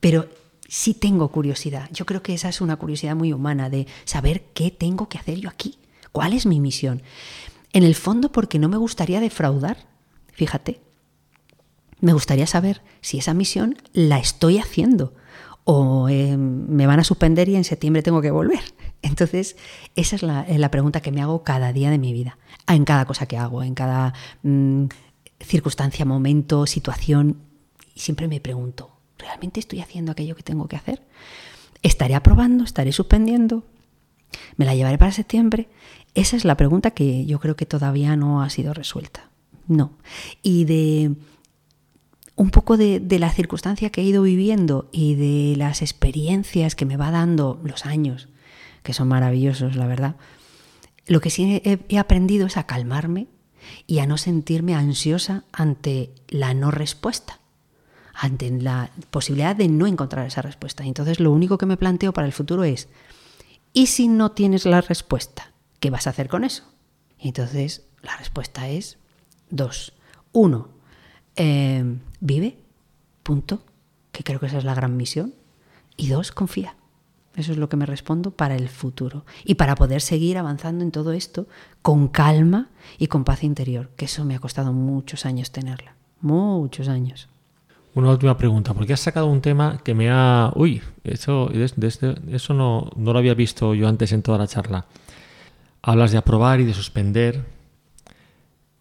[0.00, 0.28] Pero
[0.68, 1.88] sí tengo curiosidad.
[1.92, 5.38] Yo creo que esa es una curiosidad muy humana de saber qué tengo que hacer
[5.38, 5.78] yo aquí.
[6.12, 7.02] ¿Cuál es mi misión?
[7.72, 9.86] En el fondo porque no me gustaría defraudar.
[10.32, 10.80] Fíjate,
[12.00, 15.14] me gustaría saber si esa misión la estoy haciendo
[15.64, 18.60] o eh, me van a suspender y en septiembre tengo que volver.
[19.02, 19.56] Entonces,
[19.96, 23.26] esa es la, pregunta que me hago cada día de mi vida, en cada cosa
[23.26, 24.84] que hago, en cada mm,
[25.40, 27.38] circunstancia, momento, situación.
[27.94, 31.02] Y siempre me pregunto, ¿realmente estoy haciendo aquello que tengo que hacer?
[31.82, 32.62] ¿Estaré aprobando?
[32.62, 33.64] ¿Estaré suspendiendo?
[34.56, 35.68] ¿Me la llevaré para septiembre?
[36.14, 39.30] Esa es la pregunta que yo creo que todavía no ha sido resuelta.
[39.66, 39.92] No.
[40.42, 41.16] Y de
[42.36, 46.98] un poco de, la circunstancia que he ido viviendo y de las experiencias que me
[46.98, 48.28] va dando los años,
[48.82, 50.16] que son maravillosos, la verdad,
[51.06, 53.26] lo que sí he, aprendido es a calmarme
[53.86, 57.40] y a no sentirme ansiosa ante la no respuesta,
[58.12, 60.84] ante la posibilidad de no encontrar esa respuesta.
[60.84, 62.88] Entonces lo único que me planteo para el futuro es,
[63.72, 65.52] ¿y si no tienes la respuesta?
[65.80, 66.64] ¿Qué vas a hacer con eso?
[67.18, 68.98] entonces la respuesta es
[69.48, 69.94] dos.
[70.32, 70.75] Uno,
[71.36, 71.84] eh,
[72.20, 72.56] vive,
[73.22, 73.62] punto,
[74.12, 75.34] que creo que esa es la gran misión.
[75.96, 76.74] Y dos, confía.
[77.36, 79.24] Eso es lo que me respondo para el futuro.
[79.44, 81.46] Y para poder seguir avanzando en todo esto
[81.82, 85.94] con calma y con paz interior, que eso me ha costado muchos años tenerla.
[86.22, 87.28] Muchos años.
[87.94, 90.52] Una última pregunta, porque has sacado un tema que me ha...
[90.54, 94.86] Uy, eso, eso no, no lo había visto yo antes en toda la charla.
[95.82, 97.44] Hablas de aprobar y de suspender,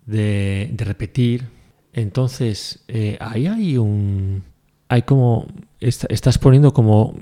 [0.05, 1.54] de, de repetir,
[1.95, 4.43] entonces, eh, ahí hay un...
[4.89, 5.47] Hay como...
[5.79, 7.15] estás poniendo como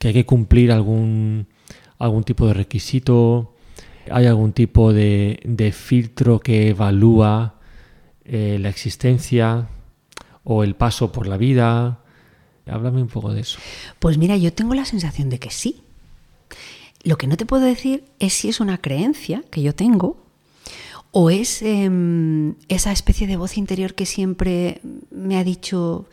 [0.00, 1.46] que hay que cumplir algún,
[1.98, 3.54] algún tipo de requisito,
[4.10, 7.60] hay algún tipo de, filtro que evalúa
[8.24, 9.68] eh, la existencia
[10.42, 12.00] o el paso por la vida.
[12.66, 13.60] Háblame un poco de eso.
[14.00, 15.82] Pues mira, yo tengo la sensación de que sí.
[17.04, 20.23] Lo que no te puedo decir es si es una creencia que yo tengo
[21.16, 24.80] ¿O es em, esa especie de voz interior que siempre
[25.12, 26.08] me ha dicho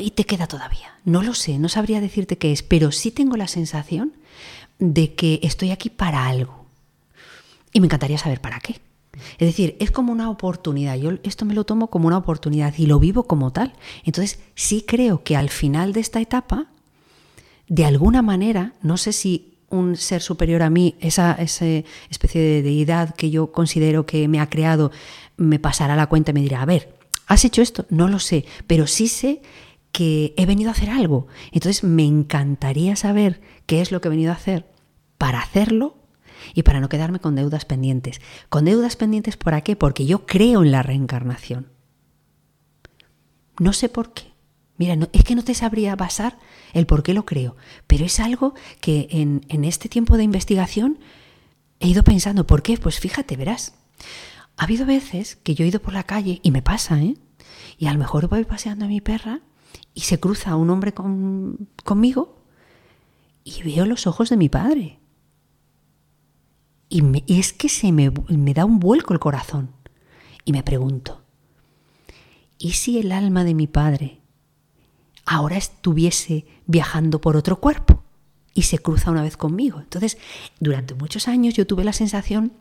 [0.00, 0.98] y te queda todavía?
[1.04, 4.14] No lo sé, no sabría decirte qué es, pero sí tengo la sensación
[4.78, 6.64] de que estoy aquí para algo.
[7.74, 8.80] Y me encantaría saber para qué.
[9.32, 10.96] Es decir, es como una oportunidad.
[10.96, 13.74] Yo esto me lo tomo como una oportunidad y lo vivo como tal.
[14.04, 16.68] Entonces, sí creo que al final de esta etapa,
[17.68, 23.14] de alguna manera, no sé si un ser superior a mí, esa, especie de deidad
[23.14, 24.92] que yo considero que me ha creado,
[25.36, 27.86] me pasará la cuenta y me dirá, a ver, ¿has hecho esto?
[27.90, 29.42] No lo sé, pero sí sé
[29.92, 31.26] que he venido a hacer algo.
[31.52, 34.66] Entonces me encantaría saber qué es lo que he venido a hacer
[35.18, 35.96] para hacerlo
[36.52, 38.20] y para no quedarme con deudas pendientes.
[38.48, 39.76] ¿Con deudas pendientes por qué?
[39.76, 41.68] Porque yo creo en la reencarnación.
[43.58, 44.33] No sé por qué.
[44.76, 46.38] Mira, es que no te sabría basar
[46.72, 47.56] el por qué lo creo,
[47.86, 50.98] pero es algo que en, en este tiempo de investigación
[51.78, 52.76] he ido pensando, ¿por qué?
[52.76, 53.74] Pues fíjate, verás.
[54.56, 57.16] Ha habido veces que yo he ido por la calle y me pasa, ¿eh?
[57.78, 59.40] Y a lo mejor voy paseando a mi perra
[59.94, 62.42] y se cruza un hombre con, conmigo
[63.44, 65.00] y veo los ojos de mi padre.
[66.88, 67.02] Y,
[67.38, 68.10] es que se me
[68.54, 69.70] da un vuelco el corazón.
[70.44, 71.22] Y me pregunto,
[72.58, 74.20] ¿y si el alma de mi padre
[75.24, 78.02] ahora estuviese viajando por otro cuerpo
[78.54, 79.80] y se cruza una vez conmigo.
[79.80, 80.18] Entonces,
[80.60, 82.52] durante muchos años yo tuve la sensación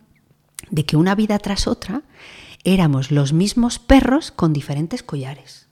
[0.70, 2.04] de que una vida tras otra
[2.64, 5.68] éramos los mismos perros con diferentes collares.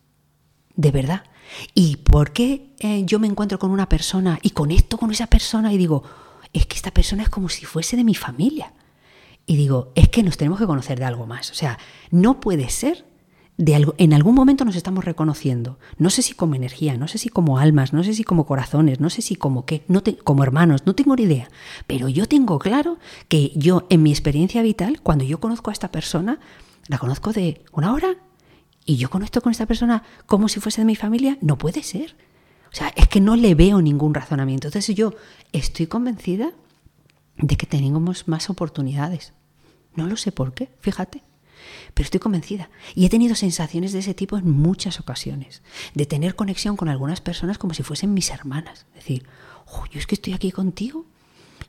[0.76, 1.24] De verdad.
[1.74, 5.74] ¿Y por qué eh, yo me encuentro con una persona y conecto con esa persona
[5.74, 6.04] y digo,
[6.54, 8.74] es que esta persona es como si fuese de mi familia?
[9.46, 11.52] Y digo, es que nos tenemos que conocer de algo más.
[11.52, 11.78] O sea,
[12.10, 13.06] no puede ser
[13.98, 15.78] en algún momento nos estamos reconociendo.
[15.98, 19.00] No sé si como energía, no sé si como almas, no sé si como corazones,
[19.00, 21.50] no sé si como qué, no como hermanos, no tengo ni idea.
[21.88, 22.98] Pero yo tengo claro
[23.28, 26.40] que yo, en mi experiencia vital, cuando yo conozco a esta persona,
[26.88, 28.16] la conozco de una hora
[28.86, 32.16] y yo conecto con esta persona como si fuese de mi familia, no puede ser.
[32.72, 34.68] O sea, es que no le veo ningún razonamiento.
[34.68, 35.14] Entonces yo
[35.52, 36.52] estoy convencida
[37.38, 39.34] de que tenemos más oportunidades.
[39.96, 41.24] No lo sé por qué, fíjate.
[41.94, 42.70] Pero estoy convencida.
[42.96, 45.62] Y he tenido sensaciones de ese tipo en muchas ocasiones,
[45.94, 48.86] de tener conexión con algunas personas como si fuesen mis hermanas.
[48.90, 49.24] Es decir,
[49.92, 51.06] yo es que estoy aquí contigo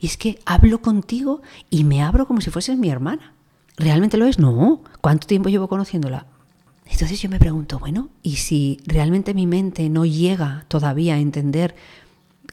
[0.00, 3.34] y es que hablo contigo y me abro como si fueses mi hermana.
[3.76, 4.38] ¿Realmente lo es?
[4.38, 4.82] No.
[5.00, 6.26] ¿Cuánto tiempo llevo conociéndola?
[6.86, 11.74] Entonces yo me pregunto, bueno, ¿y si realmente mi mente no llega todavía a entender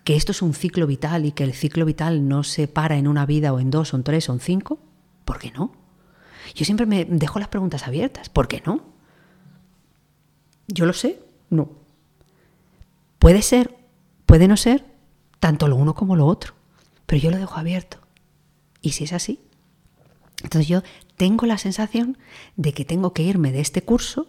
[0.04, 3.08] que esto es un ciclo vital y que el ciclo vital no se para en
[3.08, 4.80] una vida o en dos o en tres o en cinco?
[5.26, 5.74] ¿Por qué no?
[6.56, 8.30] Yo siempre me dejo las preguntas abiertas.
[8.30, 8.82] ¿Por qué no?
[10.68, 11.20] ¿Yo lo sé?
[11.50, 11.70] No.
[13.18, 13.76] Puede ser,
[14.26, 14.86] puede no ser,
[15.40, 16.54] tanto lo uno como lo otro,
[17.06, 18.00] pero yo lo dejo abierto.
[18.82, 19.42] ¿Y si es así?
[20.44, 20.84] Entonces yo
[21.18, 22.18] tengo la sensación
[22.56, 24.28] de que tengo que irme de este curso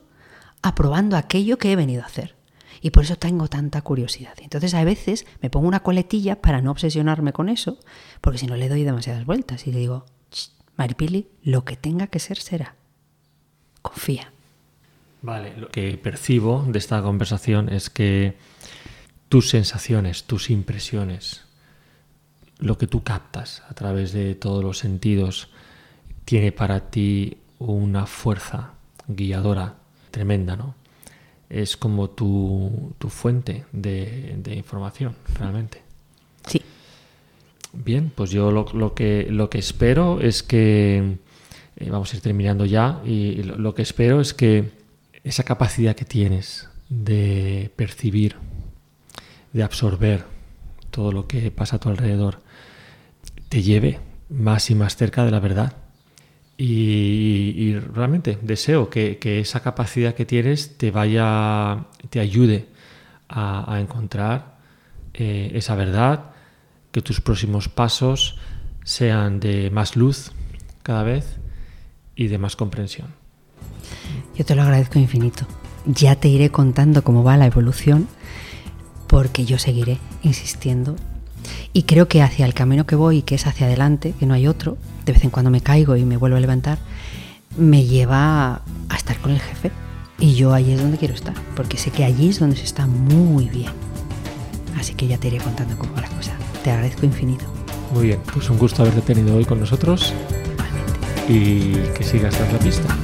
[0.62, 2.36] aprobando aquello que he venido a hacer.
[2.82, 4.34] Y por eso tengo tanta curiosidad.
[4.40, 7.78] Entonces a veces me pongo una coletilla para no obsesionarme con eso,
[8.20, 10.06] porque si no le doy demasiadas vueltas y le digo,
[10.80, 12.74] Maripili, lo que tenga que ser será.
[13.82, 14.32] Confía.
[15.20, 18.38] Vale, lo que percibo de esta conversación es que
[19.28, 21.44] tus sensaciones, tus impresiones,
[22.60, 25.50] lo que tú captas a través de todos los sentidos,
[26.24, 28.72] tiene para ti una fuerza
[29.06, 29.74] guiadora
[30.10, 30.76] tremenda, ¿no?
[31.50, 35.82] Es como tu, fuente de, de información, realmente.
[36.46, 36.62] Sí.
[37.72, 41.18] Bien, pues yo lo, que, lo que espero es que,
[41.76, 44.70] eh, vamos a ir terminando ya, y lo, que espero es que
[45.22, 48.36] esa capacidad que tienes de percibir,
[49.52, 50.24] de absorber
[50.90, 52.40] todo lo que pasa a tu alrededor,
[53.48, 55.74] te lleve más y más cerca de la verdad.
[56.58, 62.66] Y, realmente deseo que, esa capacidad que tienes te vaya, te ayude
[63.28, 64.58] a, encontrar
[65.14, 66.30] eh, esa verdad,
[66.92, 68.36] que tus próximos pasos
[68.84, 70.32] sean de más luz
[70.82, 71.36] cada vez
[72.16, 73.08] y de más comprensión.
[74.36, 75.46] Yo te lo agradezco infinito.
[75.86, 78.08] Ya te iré contando cómo va la evolución
[79.06, 80.96] porque yo seguiré insistiendo
[81.72, 84.46] y creo que hacia el camino que voy, que es hacia adelante, que no hay
[84.46, 86.78] otro, de vez en cuando me caigo y me vuelvo a levantar,
[87.56, 89.70] me lleva a estar con el jefe.
[90.18, 92.86] Y yo allí es donde quiero estar, porque sé que allí es donde se está
[92.86, 93.72] muy bien.
[94.78, 96.32] Así que ya te iré contando cómo va la cosa.
[96.62, 97.44] Te agradezco infinito.
[97.92, 100.12] Muy bien, pues un gusto haberte tenido hoy con nosotros.
[101.28, 102.96] Y que sigas tras la pista.